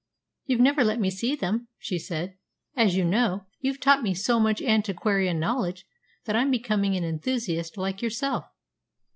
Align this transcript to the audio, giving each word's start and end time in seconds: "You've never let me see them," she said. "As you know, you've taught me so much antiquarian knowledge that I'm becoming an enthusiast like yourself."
"You've 0.47 0.61
never 0.61 0.83
let 0.83 0.99
me 0.99 1.11
see 1.11 1.35
them," 1.35 1.67
she 1.77 1.99
said. 1.99 2.35
"As 2.75 2.95
you 2.95 3.05
know, 3.05 3.45
you've 3.59 3.79
taught 3.79 4.01
me 4.01 4.15
so 4.15 4.39
much 4.39 4.59
antiquarian 4.59 5.39
knowledge 5.39 5.85
that 6.25 6.35
I'm 6.35 6.49
becoming 6.49 6.95
an 6.97 7.03
enthusiast 7.03 7.77
like 7.77 8.01
yourself." 8.01 8.45